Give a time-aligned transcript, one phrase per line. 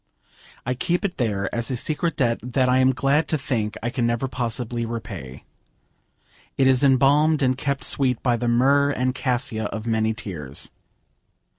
[0.65, 3.91] I keep it there as a secret debt that I am glad to think I
[3.91, 5.43] can never possibly repay.
[6.57, 10.71] It is embalmed and kept sweet by the myrrh and cassia of many tears.